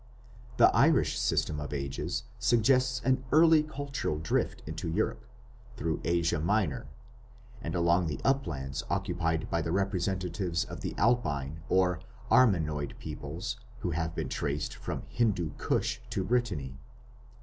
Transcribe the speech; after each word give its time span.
The 0.57 0.75
Irish 0.75 1.19
system 1.19 1.59
of 1.59 1.73
ages 1.73 2.23
suggests 2.39 3.01
an 3.05 3.23
early 3.31 3.61
cultural 3.61 4.17
drift 4.17 4.63
into 4.65 4.89
Europe, 4.89 5.27
through 5.77 6.01
Asia 6.03 6.39
Minor, 6.39 6.87
and 7.61 7.75
along 7.75 8.07
the 8.07 8.19
uplands 8.23 8.81
occupied 8.89 9.47
by 9.51 9.61
the 9.61 9.71
representatives 9.71 10.65
of 10.65 10.81
the 10.81 10.95
Alpine 10.97 11.61
or 11.69 11.99
Armenoid 12.31 12.95
peoples 12.97 13.57
who 13.81 13.91
have 13.91 14.15
been 14.15 14.27
traced 14.27 14.73
from 14.75 15.03
Hindu 15.07 15.51
Kush 15.59 15.99
to 16.09 16.23
Brittany. 16.23 16.79